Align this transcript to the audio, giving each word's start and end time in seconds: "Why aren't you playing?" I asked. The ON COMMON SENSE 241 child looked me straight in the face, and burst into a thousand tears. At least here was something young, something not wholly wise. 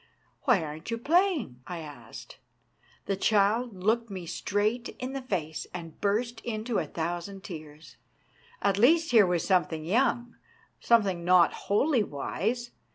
"Why 0.45 0.63
aren't 0.63 0.89
you 0.89 0.97
playing?" 0.97 1.61
I 1.67 1.77
asked. 1.81 2.39
The 3.05 3.13
ON 3.13 3.19
COMMON 3.19 3.19
SENSE 3.21 3.71
241 3.81 3.83
child 3.83 3.83
looked 3.99 4.09
me 4.09 4.25
straight 4.25 4.89
in 4.97 5.13
the 5.13 5.21
face, 5.21 5.67
and 5.75 6.01
burst 6.01 6.39
into 6.41 6.79
a 6.79 6.87
thousand 6.87 7.43
tears. 7.43 7.97
At 8.63 8.79
least 8.79 9.11
here 9.11 9.27
was 9.27 9.45
something 9.45 9.85
young, 9.85 10.37
something 10.79 11.23
not 11.23 11.53
wholly 11.53 12.01
wise. 12.01 12.71